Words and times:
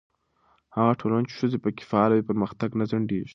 هغه 0.75 0.93
ټولنه 0.99 1.25
چې 1.29 1.33
ښځې 1.39 1.57
پکې 1.63 1.83
فعاله 1.89 2.13
وي، 2.15 2.27
پرمختګ 2.29 2.69
نه 2.79 2.85
ځنډېږي. 2.91 3.29